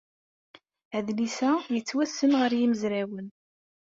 [0.97, 3.27] Adlis-a yettwassen ɣer yimezrawen.